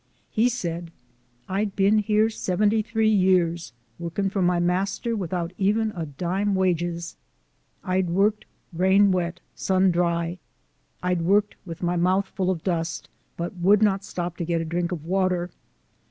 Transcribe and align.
He 0.31 0.49
said," 0.49 0.89
I'd 1.47 1.75
been 1.75 2.03
yere 2.07 2.27
seventy 2.31 2.81
three 2.81 3.07
years, 3.07 3.71
workin' 3.99 4.31
for 4.31 4.41
my 4.41 4.59
master 4.59 5.15
widout 5.15 5.53
even 5.59 5.91
a 5.91 5.93
LIFE 5.93 5.93
OF 5.93 5.93
IIAKIilET 5.93 5.93
TUBMAN. 5.93 6.15
45 6.15 6.17
dime 6.47 6.55
wages. 6.55 7.17
I'd 7.83 8.09
worked 8.09 8.45
rain 8.73 9.11
wet 9.11 9.39
sun 9.53 9.91
dry. 9.91 10.39
I'd 11.03 11.21
worked 11.21 11.53
wid 11.67 11.83
my 11.83 11.97
mouf 11.97 12.25
full 12.29 12.49
of 12.49 12.63
dust, 12.63 13.09
but 13.37 13.55
would 13.57 13.83
not 13.83 14.03
stop 14.03 14.37
to 14.37 14.43
get 14.43 14.59
a 14.59 14.65
drink 14.65 14.91
of 14.91 15.05
water. 15.05 15.51